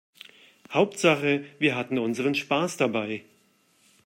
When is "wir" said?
1.59-1.75